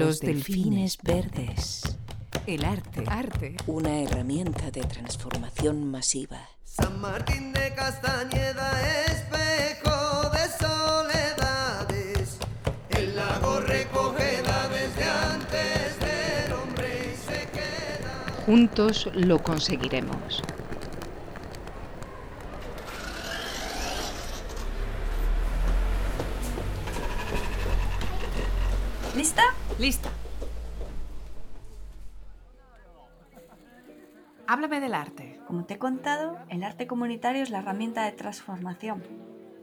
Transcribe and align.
Los 0.00 0.20
delfines 0.20 0.96
verdes. 1.02 1.82
El 2.46 2.64
arte. 2.64 3.04
Arte. 3.06 3.56
Una 3.66 4.00
herramienta 4.00 4.70
de 4.70 4.80
transformación 4.80 5.90
masiva. 5.90 6.40
San 6.64 7.02
Martín 7.02 7.52
de 7.52 7.74
Castañeda, 7.74 8.80
espejo 9.04 10.30
de 10.30 10.48
soledades. 10.58 12.38
El 12.88 13.14
lago 13.14 13.60
recogeda 13.60 14.68
desde 14.68 15.04
antes 15.04 16.00
del 16.00 16.52
hombre 16.54 17.12
y 17.12 17.16
se 17.18 17.46
queda. 17.50 18.44
Juntos 18.46 19.06
lo 19.12 19.42
conseguiremos. 19.42 20.42
¿Lista? 29.80 30.10
Háblame 34.46 34.78
del 34.78 34.92
arte. 34.92 35.40
Como 35.46 35.64
te 35.64 35.74
he 35.74 35.78
contado, 35.78 36.36
el 36.50 36.64
arte 36.64 36.86
comunitario 36.86 37.42
es 37.42 37.48
la 37.48 37.60
herramienta 37.60 38.04
de 38.04 38.12
transformación, 38.12 39.02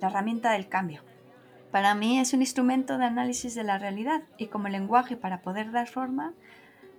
la 0.01 0.07
herramienta 0.07 0.53
del 0.53 0.69
cambio. 0.69 1.03
Para 1.69 1.93
mí 1.93 2.19
es 2.19 2.33
un 2.33 2.41
instrumento 2.41 2.97
de 2.97 3.05
análisis 3.05 3.53
de 3.53 3.63
la 3.63 3.77
realidad 3.77 4.23
y 4.39 4.47
como 4.47 4.69
lenguaje 4.69 5.17
para 5.17 5.43
poder 5.43 5.71
dar 5.71 5.87
forma 5.87 6.33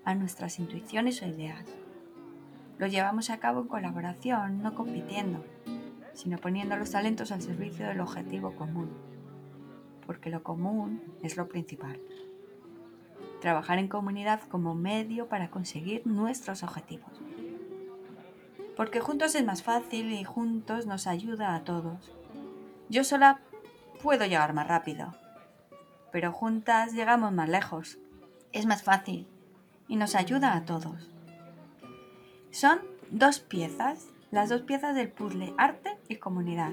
a 0.05 0.15
nuestras 0.15 0.61
intuiciones 0.61 1.21
o 1.21 1.27
ideas. 1.27 1.65
Lo 2.79 2.87
llevamos 2.87 3.31
a 3.31 3.39
cabo 3.39 3.63
en 3.63 3.67
colaboración, 3.67 4.63
no 4.63 4.77
compitiendo, 4.77 5.45
sino 6.15 6.39
poniendo 6.39 6.77
los 6.77 6.93
talentos 6.93 7.33
al 7.33 7.43
servicio 7.43 7.85
del 7.89 7.99
objetivo 7.99 8.55
común, 8.55 8.91
porque 10.07 10.31
lo 10.31 10.45
común 10.45 11.03
es 11.21 11.37
lo 11.37 11.49
principal. 11.49 11.99
Trabajar 13.41 13.79
en 13.79 13.89
comunidad 13.89 14.41
como 14.49 14.75
medio 14.75 15.29
para 15.29 15.51
conseguir 15.51 16.07
nuestros 16.07 16.63
objetivos. 16.63 17.13
Porque 18.77 19.01
juntos 19.01 19.35
es 19.35 19.45
más 19.45 19.63
fácil 19.63 20.13
y 20.13 20.25
juntos 20.25 20.87
nos 20.87 21.07
ayuda 21.07 21.55
a 21.55 21.65
todos. 21.65 22.13
Yo 22.89 23.05
sola 23.05 23.41
puedo 24.03 24.25
llegar 24.25 24.55
más 24.55 24.69
rápido, 24.69 25.15
pero 26.13 26.33
juntas 26.33 26.93
llegamos 26.93 27.33
más 27.33 27.49
lejos. 27.49 27.99
Es 28.53 28.67
más 28.67 28.83
fácil 28.83 29.29
y 29.89 29.97
nos 29.97 30.15
ayuda 30.15 30.55
a 30.55 30.65
todos. 30.65 31.11
Son 32.51 32.81
dos 33.11 33.41
piezas, 33.41 34.09
las 34.31 34.49
dos 34.49 34.63
piezas 34.63 34.95
del 34.95 35.11
puzzle 35.11 35.55
arte 35.59 35.99
y 36.09 36.17
comunidad, 36.17 36.73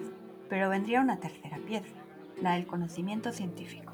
pero 0.49 0.69
vendría 0.69 1.01
una 1.01 1.19
tercera 1.19 1.57
pieza, 1.57 1.95
la 2.41 2.53
del 2.53 2.67
conocimiento 2.67 3.31
científico. 3.31 3.93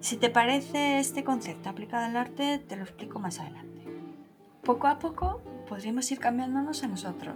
Si 0.00 0.16
te 0.16 0.30
parece 0.30 1.00
este 1.00 1.24
concepto 1.24 1.68
aplicado 1.68 2.06
al 2.06 2.16
arte, 2.16 2.58
te 2.58 2.76
lo 2.76 2.84
explico 2.84 3.18
más 3.18 3.40
adelante. 3.40 3.84
Poco 4.62 4.86
a 4.86 4.98
poco 4.98 5.42
podremos 5.68 6.10
ir 6.12 6.20
cambiándonos 6.20 6.84
a 6.84 6.88
nosotros 6.88 7.34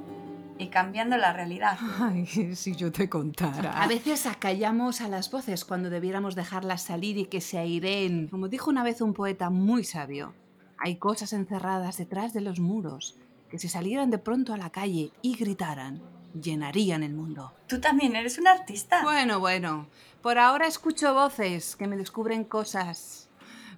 y 0.58 0.68
cambiando 0.68 1.16
la 1.16 1.32
realidad. 1.32 1.76
Ay, 1.98 2.26
si 2.54 2.76
yo 2.76 2.92
te 2.92 3.08
contara. 3.08 3.82
A 3.82 3.88
veces 3.88 4.26
acallamos 4.26 5.00
a 5.00 5.08
las 5.08 5.30
voces 5.30 5.64
cuando 5.64 5.90
debiéramos 5.90 6.36
dejarlas 6.36 6.82
salir 6.82 7.18
y 7.18 7.24
que 7.26 7.40
se 7.40 7.58
aireen. 7.58 8.28
Como 8.28 8.48
dijo 8.48 8.70
una 8.70 8.84
vez 8.84 9.00
un 9.00 9.12
poeta 9.12 9.50
muy 9.50 9.82
sabio, 9.82 10.34
hay 10.78 10.96
cosas 10.96 11.32
encerradas 11.32 11.96
detrás 11.96 12.32
de 12.32 12.42
los 12.42 12.60
muros 12.60 13.16
que 13.50 13.58
si 13.58 13.68
salieran 13.68 14.10
de 14.10 14.18
pronto 14.18 14.54
a 14.54 14.56
la 14.56 14.70
calle 14.70 15.10
y 15.20 15.36
gritaran, 15.36 16.00
llenarían 16.40 17.02
el 17.02 17.12
mundo. 17.14 17.52
Tú 17.66 17.80
también 17.80 18.16
eres 18.16 18.38
un 18.38 18.46
artista. 18.46 19.02
Bueno, 19.02 19.40
bueno, 19.40 19.86
por 20.22 20.38
ahora 20.38 20.66
escucho 20.66 21.14
voces 21.14 21.76
que 21.76 21.86
me 21.86 21.96
descubren 21.96 22.44
cosas. 22.44 23.28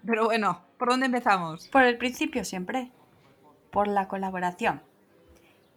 Pero 0.07 0.27
bueno, 0.27 0.61
¿por 0.79 0.91
dónde 0.91 1.07
empezamos? 1.07 1.69
Por 1.69 1.83
el 1.83 1.97
principio 1.97 2.45
siempre. 2.45 2.91
Por 3.71 3.89
la 3.89 4.09
colaboración. 4.09 4.83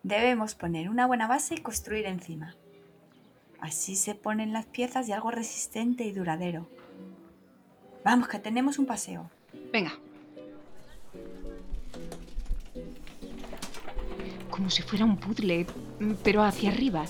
Debemos 0.04 0.56
poner 0.56 0.90
una 0.90 1.08
buena 1.08 1.28
base 1.28 1.56
y 1.56 1.62
construir 1.62 2.06
encima. 2.06 2.56
Así 3.60 3.96
se 3.96 4.16
ponen 4.16 4.54
las 4.54 4.66
piezas 4.66 5.08
de 5.08 5.14
algo 5.14 5.32
resistente 5.32 6.04
y 6.04 6.12
duradero. 6.12 6.68
Vamos, 8.04 8.28
que 8.28 8.40
tenemos 8.40 8.78
un 8.80 8.86
paseo. 8.86 9.30
Venga. 9.74 9.94
Como 14.50 14.70
si 14.70 14.82
fuera 14.84 15.06
un 15.06 15.18
puzzle, 15.18 15.66
pero 16.24 16.44
hacia 16.44 16.72
arriba. 16.72 17.06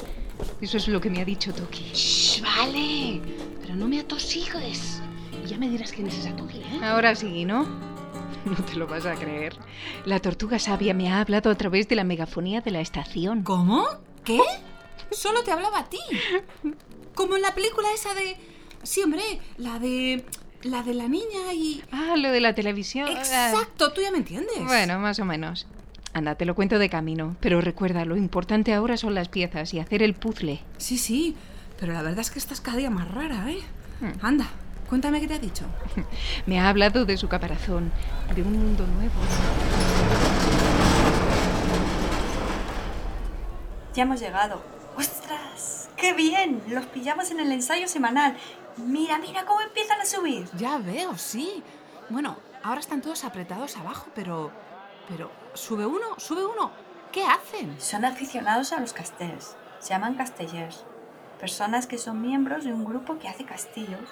Eso 0.62 0.78
es 0.78 0.88
lo 0.88 1.02
que 1.02 1.10
me 1.10 1.22
ha 1.22 1.26
dicho 1.26 1.54
Toki. 1.54 1.92
Shh, 1.94 2.42
vale. 2.42 3.22
Pero 3.62 3.76
no 3.76 3.88
me 3.88 4.00
atosigues. 4.00 5.02
Y 5.44 5.48
ya 5.48 5.58
me 5.58 5.70
dirás 5.70 5.92
quién 5.92 6.08
es 6.08 6.18
esa 6.18 6.36
Toki, 6.36 6.60
¿eh? 6.60 6.80
Ahora 6.84 7.16
sí, 7.16 7.46
¿no? 7.46 7.66
No 8.46 8.56
te 8.64 8.76
lo 8.76 8.88
vas 8.88 9.06
a 9.06 9.16
creer. 9.16 9.58
La 10.06 10.20
tortuga 10.20 10.58
sabia 10.58 10.94
me 10.94 11.10
ha 11.12 11.20
hablado 11.20 11.50
a 11.50 11.56
través 11.56 11.90
de 11.90 11.96
la 11.96 12.06
megafonía 12.06 12.62
de 12.62 12.72
la 12.72 12.80
estación. 12.80 13.44
¿Cómo? 13.44 13.86
¿Qué? 14.24 14.40
Solo 15.12 15.44
te 15.44 15.52
hablaba 15.52 15.80
a 15.80 15.90
ti. 15.90 16.00
Como 17.14 17.36
en 17.36 17.42
la 17.42 17.54
película 17.54 17.90
esa 17.94 18.14
de... 18.14 18.38
Sí, 18.84 19.02
hombre, 19.02 19.22
la 19.58 19.80
de... 19.80 20.24
La 20.64 20.82
de 20.82 20.94
la 20.94 21.08
niña 21.08 21.54
y... 21.54 21.84
Ah, 21.92 22.16
lo 22.18 22.32
de 22.32 22.40
la 22.40 22.56
televisión. 22.56 23.10
Exacto, 23.10 23.92
tú 23.92 24.02
ya 24.02 24.12
me 24.12 24.18
entiendes. 24.18 24.64
Bueno, 24.66 24.98
más 25.00 25.20
o 25.20 25.26
menos. 25.26 25.68
Anda, 26.18 26.34
te 26.34 26.46
lo 26.46 26.56
cuento 26.56 26.80
de 26.80 26.90
camino. 26.90 27.36
Pero 27.40 27.62
recuerda, 27.62 28.04
lo 28.04 28.18
importante 28.18 28.74
ahora 28.74 28.98
son 28.98 29.14
las 29.14 29.30
piezas 29.30 29.72
y 29.76 29.80
hacer 29.80 30.02
el 30.02 30.16
puzzle. 30.16 30.60
Sí, 30.78 30.98
sí, 30.98 31.36
pero 31.80 31.94
la 31.94 32.02
verdad 32.02 32.22
es 32.22 32.32
que 32.32 32.40
estás 32.40 32.60
cada 32.60 32.78
día 32.78 32.90
más 32.90 33.10
rara, 33.12 33.52
¿eh? 33.52 33.60
Hmm. 34.02 34.26
Anda, 34.26 34.48
cuéntame 34.90 35.22
qué 35.22 35.28
te 35.28 35.36
ha 35.36 35.40
dicho. 35.40 35.66
Me 36.48 36.60
ha 36.60 36.70
hablado 36.70 37.06
de 37.06 37.18
su 37.18 37.28
caparazón, 37.28 37.92
de 38.34 38.42
un 38.42 38.54
mundo 38.54 38.88
nuevo. 38.88 39.14
Ya 43.94 44.02
hemos 44.02 44.20
llegado. 44.20 44.64
¡Ostras! 44.98 45.90
¡Qué 45.96 46.14
bien! 46.14 46.64
Los 46.68 46.88
pillamos 46.88 47.30
en 47.30 47.42
el 47.42 47.52
ensayo 47.52 47.88
semanal. 47.88 48.36
Mira, 48.78 49.20
mira 49.20 49.46
cómo 49.46 49.62
empiezan 49.62 50.02
a 50.02 50.06
subir. 50.06 50.50
Ya 50.58 50.80
veo, 50.80 51.16
sí. 51.16 51.62
Bueno, 52.10 52.38
ahora 52.64 52.80
están 52.80 53.04
todos 53.04 53.24
apretados 53.24 53.78
abajo, 53.78 54.08
pero... 54.16 54.52
Pero, 55.08 55.32
sube 55.54 55.86
uno, 55.86 56.18
sube 56.18 56.46
uno. 56.46 56.72
¿Qué 57.12 57.24
hacen? 57.24 57.80
Son 57.80 58.04
aficionados 58.04 58.74
a 58.74 58.80
los 58.80 58.94
castells. 58.94 59.56
Se 59.80 59.90
llaman 59.90 60.16
castellers. 60.16 60.86
Personas 61.40 61.88
que 61.88 61.98
son 61.98 62.22
miembros 62.22 62.64
de 62.64 62.74
un 62.74 62.84
grupo 62.84 63.18
que 63.18 63.28
hace 63.28 63.46
castillos. 63.46 64.10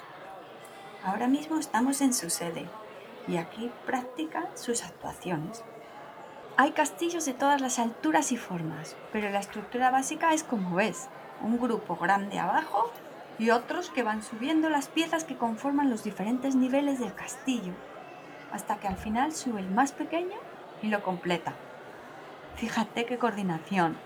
Ahora 1.04 1.28
mismo 1.28 1.58
estamos 1.58 2.00
en 2.00 2.14
su 2.14 2.30
sede 2.30 2.68
y 3.28 3.36
aquí 3.36 3.70
practican 3.84 4.46
sus 4.54 4.82
actuaciones. 4.84 5.62
Hay 6.56 6.72
castillos 6.72 7.26
de 7.26 7.34
todas 7.34 7.60
las 7.60 7.78
alturas 7.78 8.32
y 8.32 8.36
formas, 8.36 8.96
pero 9.12 9.28
la 9.30 9.40
estructura 9.40 9.90
básica 9.90 10.32
es 10.32 10.42
como 10.42 10.76
ves, 10.76 11.08
un 11.42 11.58
grupo 11.58 11.96
grande 11.96 12.38
abajo 12.38 12.90
y 13.38 13.50
otros 13.50 13.90
que 13.90 14.02
van 14.02 14.22
subiendo 14.22 14.70
las 14.70 14.88
piezas 14.88 15.24
que 15.24 15.36
conforman 15.36 15.90
los 15.90 16.02
diferentes 16.02 16.54
niveles 16.54 16.98
del 16.98 17.14
castillo, 17.14 17.74
hasta 18.52 18.78
que 18.78 18.88
al 18.88 18.96
final 18.96 19.34
sube 19.34 19.60
el 19.60 19.70
más 19.70 19.92
pequeño 19.92 20.36
y 20.82 20.88
lo 20.88 21.02
completa. 21.02 21.54
Fíjate 22.56 23.04
qué 23.04 23.18
coordinación. 23.18 23.96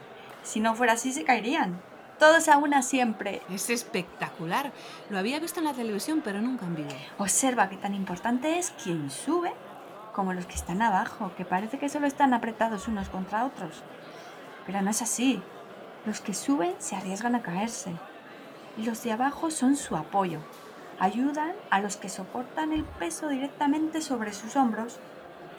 Si 0.42 0.60
no 0.60 0.74
fuera 0.74 0.94
así 0.94 1.12
se 1.12 1.24
caerían. 1.24 1.80
Todos 2.18 2.48
a 2.48 2.58
una 2.58 2.82
siempre. 2.82 3.42
Es 3.48 3.70
espectacular. 3.70 4.72
Lo 5.08 5.18
había 5.18 5.40
visto 5.40 5.60
en 5.60 5.66
la 5.66 5.72
televisión, 5.72 6.20
pero 6.22 6.40
nunca 6.42 6.66
en 6.66 6.76
vivo. 6.76 6.90
Observa 7.18 7.68
que 7.68 7.76
tan 7.76 7.94
importante 7.94 8.58
es 8.58 8.72
quien 8.82 9.10
sube 9.10 9.52
como 10.12 10.32
los 10.32 10.46
que 10.46 10.54
están 10.54 10.82
abajo, 10.82 11.32
que 11.36 11.44
parece 11.44 11.78
que 11.78 11.88
solo 11.88 12.06
están 12.06 12.34
apretados 12.34 12.88
unos 12.88 13.08
contra 13.08 13.44
otros. 13.44 13.82
Pero 14.66 14.82
no 14.82 14.90
es 14.90 15.00
así. 15.00 15.42
Los 16.04 16.20
que 16.20 16.34
suben 16.34 16.74
se 16.78 16.96
arriesgan 16.96 17.34
a 17.34 17.42
caerse. 17.42 17.94
Y 18.76 18.84
los 18.84 19.02
de 19.02 19.12
abajo 19.12 19.50
son 19.50 19.76
su 19.76 19.96
apoyo. 19.96 20.40
Ayudan 20.98 21.52
a 21.70 21.80
los 21.80 21.96
que 21.96 22.08
soportan 22.08 22.72
el 22.72 22.84
peso 22.84 23.28
directamente 23.28 24.02
sobre 24.02 24.32
sus 24.32 24.56
hombros. 24.56 25.00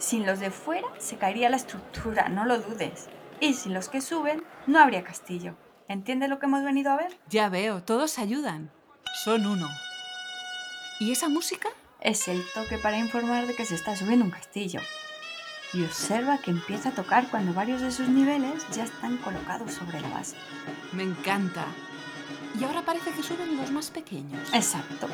Sin 0.02 0.26
los 0.26 0.40
de 0.40 0.50
fuera 0.50 0.88
se 0.98 1.16
caería 1.16 1.48
la 1.48 1.56
estructura, 1.56 2.28
no 2.28 2.44
lo 2.44 2.58
dudes. 2.58 3.08
Y 3.38 3.54
sin 3.54 3.72
los 3.72 3.88
que 3.88 4.00
suben, 4.00 4.42
no 4.66 4.80
habría 4.80 5.04
castillo. 5.04 5.54
¿Entiendes 5.86 6.28
lo 6.28 6.40
que 6.40 6.46
hemos 6.46 6.64
venido 6.64 6.90
a 6.90 6.96
ver? 6.96 7.16
Ya 7.28 7.48
veo, 7.48 7.84
todos 7.84 8.18
ayudan. 8.18 8.72
Son 9.24 9.46
uno. 9.46 9.68
¿Y 10.98 11.12
esa 11.12 11.28
música? 11.28 11.68
Es 12.00 12.26
el 12.26 12.42
toque 12.52 12.78
para 12.78 12.98
informar 12.98 13.46
de 13.46 13.54
que 13.54 13.64
se 13.64 13.76
está 13.76 13.94
subiendo 13.94 14.24
un 14.24 14.32
castillo. 14.32 14.80
Y 15.72 15.84
observa 15.84 16.38
que 16.38 16.50
empieza 16.50 16.88
a 16.88 16.94
tocar 16.94 17.28
cuando 17.30 17.54
varios 17.54 17.80
de 17.80 17.92
sus 17.92 18.08
niveles 18.08 18.66
ya 18.72 18.82
están 18.82 19.18
colocados 19.18 19.72
sobre 19.72 20.00
la 20.00 20.08
base. 20.08 20.34
Me 20.90 21.04
encanta. 21.04 21.64
Y 22.58 22.64
ahora 22.64 22.82
parece 22.82 23.12
que 23.12 23.22
suben 23.22 23.56
los 23.56 23.70
más 23.70 23.92
pequeños. 23.92 24.52
Exacto. 24.52 25.06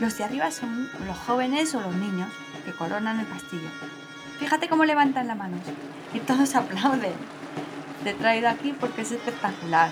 Los 0.00 0.16
de 0.16 0.24
arriba 0.24 0.50
son 0.50 0.88
los 1.06 1.18
jóvenes 1.18 1.74
o 1.74 1.80
los 1.82 1.94
niños 1.94 2.30
que 2.64 2.72
coronan 2.72 3.20
el 3.20 3.28
castillo. 3.28 3.68
Fíjate 4.38 4.68
cómo 4.68 4.84
levantan 4.84 5.26
la 5.26 5.34
mano 5.34 5.56
y 6.12 6.20
todos 6.20 6.54
aplauden. 6.54 7.14
Te 8.02 8.10
he 8.10 8.14
traído 8.14 8.48
aquí 8.48 8.74
porque 8.78 9.02
es 9.02 9.12
espectacular. 9.12 9.90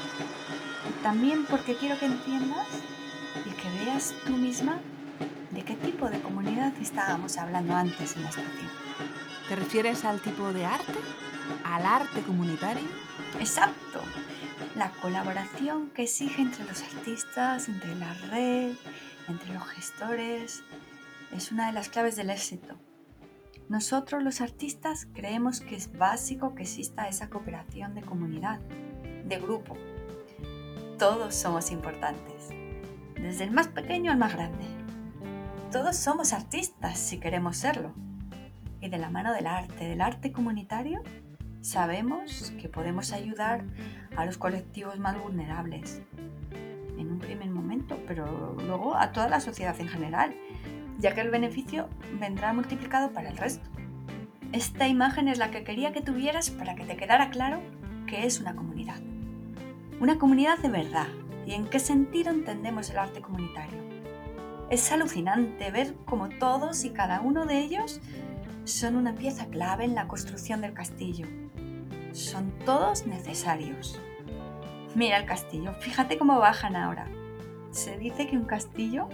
Y 0.89 1.03
también 1.03 1.44
porque 1.47 1.77
quiero 1.77 1.99
que 1.99 2.06
entiendas 2.06 2.67
y 3.47 3.50
que 3.50 3.85
veas 3.85 4.15
tú 4.27 4.33
misma 4.33 4.79
¿De 5.53 5.62
qué 5.65 5.77
tipo 5.77 6.09
de 6.09 6.19
comunidad 6.23 6.73
estábamos 6.81 7.37
hablando 7.37 7.75
antes 7.75 8.17
en 8.17 8.23
la 8.23 8.31
estación? 8.31 8.71
¿Te 9.50 9.55
refieres 9.55 10.03
al 10.06 10.19
tipo 10.19 10.50
de 10.50 10.65
arte? 10.65 10.94
¿Al 11.62 11.85
arte 11.85 12.23
comunitario? 12.23 12.89
Exacto. 13.39 14.00
La 14.77 14.91
colaboración 15.03 15.91
que 15.91 16.05
exige 16.05 16.41
entre 16.41 16.65
los 16.65 16.81
artistas, 16.81 17.69
entre 17.69 17.94
la 17.97 18.15
red, 18.31 18.73
entre 19.29 19.53
los 19.53 19.69
gestores, 19.69 20.65
es 21.33 21.53
una 21.53 21.67
de 21.67 21.75
las 21.75 21.91
claves 21.91 22.17
del 22.17 22.31
éxito. 22.31 22.75
Nosotros 23.72 24.22
los 24.22 24.42
artistas 24.42 25.08
creemos 25.14 25.62
que 25.62 25.76
es 25.76 25.96
básico 25.96 26.54
que 26.54 26.64
exista 26.64 27.08
esa 27.08 27.30
cooperación 27.30 27.94
de 27.94 28.02
comunidad, 28.02 28.60
de 29.24 29.38
grupo. 29.38 29.78
Todos 30.98 31.34
somos 31.34 31.70
importantes, 31.70 32.50
desde 33.14 33.44
el 33.44 33.50
más 33.50 33.69
pequeño 33.69 34.12
al 34.12 34.19
más 34.19 34.34
grande. 34.34 34.66
Todos 35.70 35.96
somos 35.96 36.34
artistas 36.34 36.98
si 36.98 37.19
queremos 37.19 37.56
serlo. 37.56 37.94
Y 38.82 38.90
de 38.90 38.98
la 38.98 39.08
mano 39.08 39.32
del 39.32 39.46
arte, 39.46 39.88
del 39.88 40.02
arte 40.02 40.32
comunitario, 40.32 41.02
sabemos 41.62 42.52
que 42.60 42.69
podemos 42.69 43.14
ayudar 43.14 43.64
a 44.16 44.26
los 44.26 44.36
colectivos 44.36 44.98
más 44.98 45.19
vulnerables. 45.19 46.02
En 46.98 47.10
un 47.10 47.20
primer 47.20 47.48
momento, 47.48 47.98
pero 48.06 48.54
luego 48.66 48.96
a 48.96 49.12
toda 49.12 49.30
la 49.30 49.40
sociedad 49.40 49.80
en 49.80 49.88
general, 49.88 50.36
ya 51.02 51.14
que 51.14 51.20
el 51.20 51.31
beneficio 51.31 51.88
vendrá 52.20 52.52
multiplicado 52.52 53.10
para 53.10 53.28
el 53.28 53.37
resto. 53.37 53.69
Esta 54.52 54.87
imagen 54.87 55.26
es 55.26 55.38
la 55.38 55.50
que 55.50 55.64
quería 55.64 55.93
que 55.93 56.00
tuvieras 56.00 56.50
para 56.50 56.76
que 56.76 56.84
te 56.84 56.96
quedara 56.96 57.31
claro 57.31 57.60
que 58.06 58.25
es 58.25 58.40
una 58.40 58.54
comunidad. 58.54 59.00
Una 60.00 60.19
comunidad 60.19 60.58
de 60.58 60.69
verdad. 60.69 61.08
¿Y 61.44 61.54
en 61.54 61.66
qué 61.66 61.81
sentido 61.81 62.31
entendemos 62.31 62.88
el 62.90 62.99
arte 62.99 63.20
comunitario? 63.20 63.81
Es 64.70 64.93
alucinante 64.93 65.72
ver 65.72 65.94
cómo 66.04 66.28
todos 66.28 66.84
y 66.84 66.90
cada 66.90 67.20
uno 67.20 67.46
de 67.46 67.58
ellos 67.58 68.00
son 68.64 68.94
una 68.94 69.14
pieza 69.14 69.46
clave 69.46 69.84
en 69.84 69.96
la 69.96 70.06
construcción 70.06 70.60
del 70.60 70.72
castillo. 70.72 71.26
Son 72.12 72.52
todos 72.64 73.06
necesarios. 73.06 74.00
Mira 74.94 75.16
el 75.16 75.25
castillo, 75.25 75.75
fíjate 75.81 76.16
cómo 76.16 76.38
bajan 76.38 76.76
ahora. 76.76 77.08
Se 77.72 77.98
dice 77.98 78.28
que 78.28 78.37
un 78.37 78.44
castillo 78.44 79.08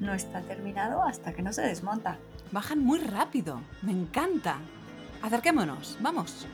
no 0.00 0.14
está 0.14 0.40
terminado 0.42 1.02
hasta 1.02 1.32
que 1.32 1.42
no 1.42 1.52
se 1.52 1.62
desmonta. 1.62 2.18
Bajan 2.52 2.80
muy 2.80 3.00
rápido. 3.00 3.60
Me 3.82 3.92
encanta. 3.92 4.58
Acerquémonos. 5.22 5.98
Vamos. 6.00 6.46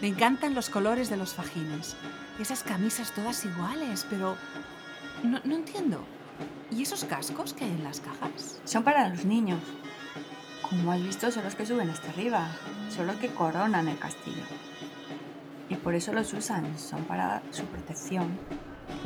Me 0.00 0.08
encantan 0.08 0.54
los 0.54 0.70
colores 0.70 1.10
de 1.10 1.16
los 1.16 1.34
fajines. 1.34 1.96
Esas 2.38 2.62
camisas 2.62 3.12
todas 3.12 3.44
iguales, 3.44 4.06
pero... 4.08 4.36
No, 5.22 5.40
no 5.44 5.56
entiendo. 5.56 6.04
¿Y 6.70 6.82
esos 6.82 7.04
cascos 7.04 7.52
que 7.52 7.64
hay 7.64 7.70
en 7.70 7.84
las 7.84 8.00
cajas? 8.00 8.60
Son 8.64 8.82
para 8.82 9.08
los 9.08 9.24
niños. 9.24 9.60
Como 10.62 10.92
has 10.92 11.02
visto, 11.02 11.30
son 11.30 11.44
los 11.44 11.54
que 11.54 11.66
suben 11.66 11.90
hasta 11.90 12.08
arriba. 12.10 12.48
Son 12.88 13.06
los 13.06 13.16
que 13.16 13.28
coronan 13.28 13.88
el 13.88 13.98
castillo. 13.98 14.42
Y 15.68 15.74
por 15.76 15.94
eso 15.94 16.12
los 16.12 16.32
usan. 16.32 16.78
Son 16.78 17.04
para 17.04 17.42
su 17.50 17.64
protección. 17.64 18.38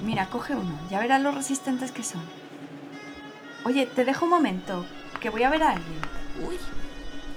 Mira, 0.04 0.26
coge 0.26 0.54
uno. 0.54 0.78
Ya 0.90 0.98
verás 1.00 1.20
lo 1.22 1.30
resistentes 1.32 1.92
que 1.92 2.02
son. 2.02 2.22
Oye, 3.64 3.86
te 3.86 4.04
dejo 4.04 4.24
un 4.26 4.30
momento, 4.30 4.84
que 5.20 5.30
voy 5.30 5.42
a 5.42 5.50
ver 5.50 5.62
a 5.62 5.70
alguien. 5.72 5.98
Uy, 6.46 6.56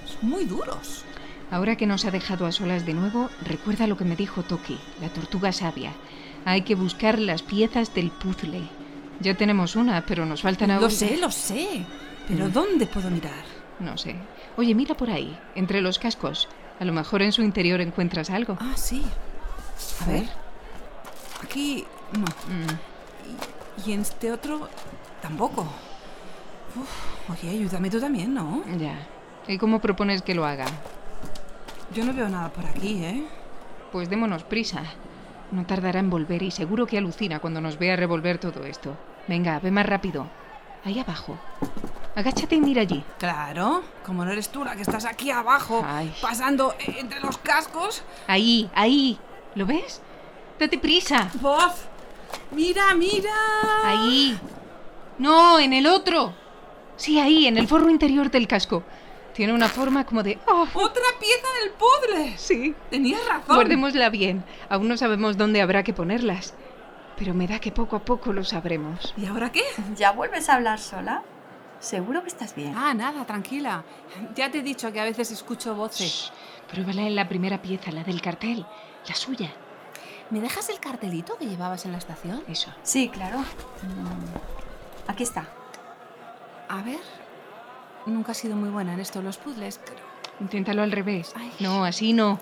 son 0.04 0.28
muy 0.30 0.44
duros. 0.44 1.04
Ahora 1.50 1.76
que 1.76 1.86
nos 1.86 2.04
ha 2.04 2.10
dejado 2.10 2.44
a 2.44 2.52
solas 2.52 2.84
de 2.84 2.92
nuevo, 2.92 3.30
recuerda 3.42 3.86
lo 3.86 3.96
que 3.96 4.04
me 4.04 4.16
dijo 4.16 4.42
Toki, 4.42 4.78
la 5.00 5.08
tortuga 5.08 5.52
sabia. 5.52 5.92
Hay 6.44 6.62
que 6.62 6.74
buscar 6.74 7.18
las 7.18 7.42
piezas 7.42 7.94
del 7.94 8.10
puzzle. 8.10 8.68
Ya 9.20 9.34
tenemos 9.34 9.74
una, 9.74 10.04
pero 10.04 10.26
nos 10.26 10.42
faltan 10.42 10.70
aún. 10.70 10.82
Lo 10.82 10.90
sé, 10.90 11.16
lo 11.16 11.30
sé. 11.30 11.84
Pero 12.28 12.48
Mm. 12.48 12.52
¿dónde 12.52 12.86
puedo 12.86 13.10
mirar? 13.10 13.44
No 13.80 13.96
sé. 13.96 14.16
Oye, 14.58 14.74
mira 14.74 14.94
por 14.94 15.08
ahí, 15.10 15.38
entre 15.54 15.80
los 15.80 15.98
cascos. 15.98 16.48
A 16.78 16.84
lo 16.84 16.92
mejor 16.92 17.22
en 17.22 17.32
su 17.32 17.42
interior 17.42 17.80
encuentras 17.80 18.28
algo. 18.30 18.58
Ah, 18.60 18.74
sí. 18.76 19.02
A 20.02 20.06
ver. 20.10 20.28
Aquí 21.42 21.86
no. 22.12 22.24
Mm, 22.24 23.86
Y 23.86 23.92
en 23.92 24.00
este 24.00 24.32
otro 24.32 24.68
tampoco. 25.22 25.62
Uf, 26.76 27.30
oye, 27.30 27.50
ayúdame 27.50 27.90
tú 27.90 28.00
también, 28.00 28.34
¿no? 28.34 28.62
ya. 28.78 29.06
¿Y 29.46 29.56
cómo 29.56 29.80
propones 29.80 30.20
que 30.22 30.34
lo 30.34 30.44
haga? 30.44 30.66
Yo 31.94 32.04
no 32.04 32.12
veo 32.12 32.28
nada 32.28 32.50
por 32.50 32.66
aquí, 32.66 33.02
¿eh? 33.02 33.26
Pues 33.92 34.10
démonos 34.10 34.42
prisa. 34.44 34.82
No 35.50 35.64
tardará 35.64 36.00
en 36.00 36.10
volver 36.10 36.42
y 36.42 36.50
seguro 36.50 36.86
que 36.86 36.98
alucina 36.98 37.38
cuando 37.40 37.60
nos 37.62 37.78
vea 37.78 37.96
revolver 37.96 38.36
todo 38.38 38.64
esto. 38.64 38.94
Venga, 39.26 39.58
ve 39.60 39.70
más 39.70 39.86
rápido. 39.86 40.26
Ahí 40.84 40.98
abajo. 40.98 41.38
Agáchate 42.14 42.56
y 42.56 42.60
mira 42.60 42.82
allí. 42.82 43.02
Claro, 43.18 43.82
como 44.04 44.24
no 44.24 44.32
eres 44.32 44.50
tú 44.50 44.64
la 44.64 44.76
que 44.76 44.82
estás 44.82 45.06
aquí 45.06 45.30
abajo, 45.30 45.82
Ay. 45.86 46.12
pasando 46.20 46.74
entre 46.98 47.20
los 47.20 47.38
cascos. 47.38 48.02
Ahí, 48.26 48.68
ahí. 48.74 49.18
¿Lo 49.54 49.64
ves? 49.64 50.02
Date 50.58 50.78
prisa. 50.78 51.30
¡Voz! 51.40 51.84
¡Mira, 52.50 52.94
mira! 52.94 53.30
Ahí. 53.84 54.38
No, 55.18 55.58
en 55.58 55.72
el 55.72 55.86
otro. 55.86 56.34
Sí, 56.96 57.20
ahí, 57.20 57.46
en 57.46 57.58
el 57.58 57.68
forro 57.68 57.90
interior 57.90 58.30
del 58.30 58.48
casco. 58.48 58.82
Tiene 59.34 59.52
una 59.52 59.68
forma 59.68 60.04
como 60.04 60.22
de... 60.24 60.38
¡Oh! 60.48 60.66
¡Otra 60.74 61.02
pieza 61.20 61.46
del 61.62 61.70
puzzle! 61.72 62.36
Sí. 62.36 62.74
Tenías 62.90 63.24
razón. 63.24 63.54
Guardémosla 63.54 64.10
bien. 64.10 64.44
Aún 64.68 64.88
no 64.88 64.96
sabemos 64.96 65.36
dónde 65.36 65.62
habrá 65.62 65.84
que 65.84 65.92
ponerlas. 65.92 66.54
Pero 67.16 67.34
me 67.34 67.46
da 67.46 67.60
que 67.60 67.70
poco 67.70 67.94
a 67.94 68.04
poco 68.04 68.32
lo 68.32 68.42
sabremos. 68.42 69.14
¿Y 69.16 69.26
ahora 69.26 69.52
qué? 69.52 69.62
¿Ya 69.96 70.10
vuelves 70.10 70.48
a 70.48 70.54
hablar 70.56 70.80
sola? 70.80 71.22
Seguro 71.78 72.22
que 72.22 72.28
estás 72.28 72.56
bien. 72.56 72.74
Ah, 72.76 72.94
nada, 72.94 73.24
tranquila. 73.26 73.84
Ya 74.34 74.50
te 74.50 74.58
he 74.58 74.62
dicho 74.62 74.92
que 74.92 75.00
a 75.00 75.04
veces 75.04 75.30
escucho 75.30 75.74
voces. 75.76 76.32
Shh, 76.32 76.72
Pruébala 76.72 77.02
en 77.02 77.14
la 77.14 77.28
primera 77.28 77.62
pieza, 77.62 77.92
la 77.92 78.02
del 78.02 78.20
cartel. 78.20 78.66
La 79.08 79.14
suya. 79.14 79.52
¿Me 80.30 80.40
dejas 80.40 80.68
el 80.68 80.78
cartelito 80.80 81.36
que 81.38 81.46
llevabas 81.46 81.84
en 81.86 81.92
la 81.92 81.98
estación? 81.98 82.42
Eso. 82.48 82.70
Sí, 82.82 83.08
claro. 83.08 83.38
Mm, 83.38 85.08
Aquí 85.10 85.22
está. 85.22 85.46
A 86.68 86.82
ver. 86.82 87.00
Nunca 88.06 88.32
he 88.32 88.34
sido 88.34 88.56
muy 88.56 88.68
buena 88.68 88.92
en 88.94 89.00
esto 89.00 89.18
de 89.20 89.24
los 89.24 89.38
puzzles, 89.38 89.80
pero... 89.84 90.00
Inténtalo 90.40 90.82
al 90.82 90.92
revés. 90.92 91.32
Ay. 91.36 91.52
No, 91.60 91.84
así 91.84 92.12
no. 92.12 92.38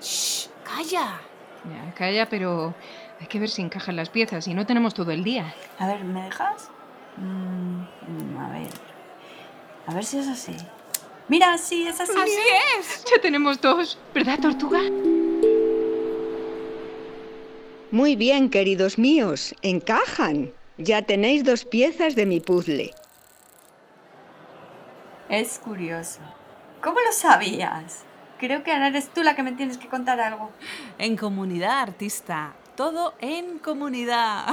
¡Shh! 0.00 0.48
¡Calla! 0.64 1.20
Ya, 1.64 1.94
calla, 1.94 2.28
pero 2.28 2.74
hay 3.20 3.26
que 3.28 3.38
ver 3.38 3.48
si 3.48 3.62
encajan 3.62 3.94
las 3.96 4.10
piezas 4.10 4.46
y 4.48 4.54
no 4.54 4.66
tenemos 4.66 4.94
todo 4.94 5.12
el 5.12 5.22
día. 5.22 5.54
A 5.78 5.86
ver, 5.86 6.04
¿me 6.04 6.22
dejas? 6.24 6.70
Mm, 7.16 8.36
a 8.38 8.48
ver. 8.50 8.70
A 9.86 9.94
ver 9.94 10.04
si 10.04 10.18
es 10.18 10.26
así. 10.28 10.56
Mira, 11.28 11.56
sí, 11.56 11.86
es 11.86 12.00
así. 12.00 12.12
¡Así 12.20 12.38
es! 12.80 13.04
Ya 13.04 13.20
tenemos 13.22 13.60
dos, 13.60 13.96
¿verdad, 14.12 14.38
tortuga? 14.40 14.80
Muy 17.92 18.16
bien, 18.16 18.48
queridos 18.48 18.98
míos, 18.98 19.54
encajan. 19.60 20.50
Ya 20.78 21.02
tenéis 21.02 21.44
dos 21.44 21.66
piezas 21.66 22.14
de 22.14 22.24
mi 22.24 22.40
puzzle. 22.40 22.94
Es 25.28 25.58
curioso. 25.58 26.20
¿Cómo 26.82 26.96
lo 27.00 27.12
sabías? 27.12 28.04
Creo 28.38 28.64
que 28.64 28.72
ahora 28.72 28.86
eres 28.86 29.10
tú 29.10 29.22
la 29.22 29.36
que 29.36 29.42
me 29.42 29.52
tienes 29.52 29.76
que 29.76 29.88
contar 29.88 30.20
algo. 30.20 30.50
En 30.96 31.18
comunidad, 31.18 31.80
artista. 31.80 32.54
Todo 32.76 33.12
en 33.20 33.58
comunidad. 33.58 34.46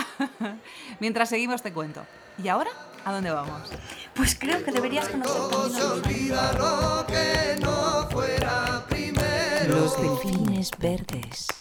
Mientras 0.99 1.29
seguimos 1.29 1.61
te 1.61 1.71
cuento. 1.71 2.05
¿Y 2.43 2.49
ahora? 2.49 2.71
¿A 3.05 3.13
dónde 3.13 3.31
vamos? 3.31 3.69
Pues 4.15 4.37
creo 4.37 4.61
que 4.65 4.73
deberías 4.73 5.07
conocer 5.07 5.33
Todo 5.33 5.69
se 5.69 5.81
olvida 5.81 6.51
lo 6.57 7.07
que 7.07 7.55
no 7.61 8.09
fuera 8.09 8.85
primero. 8.89 9.79
Los 9.79 10.01
delfines 10.01 10.71
verdes. 10.77 11.58